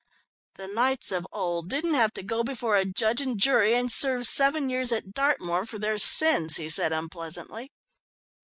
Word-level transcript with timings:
"The 0.55 0.67
knights 0.67 1.11
of 1.11 1.27
old 1.31 1.69
didn't 1.69 1.93
have 1.93 2.11
to 2.13 2.23
go 2.23 2.43
before 2.43 2.75
a 2.75 2.85
judge 2.85 3.21
and 3.21 3.39
jury 3.39 3.75
and 3.75 3.91
serve 3.91 4.25
seven 4.25 4.67
years 4.67 4.91
at 4.91 5.13
Dartmoor 5.13 5.67
for 5.67 5.77
their 5.77 5.99
sins," 5.99 6.55
he 6.57 6.69
said 6.69 6.91
unpleasantly. 6.91 7.71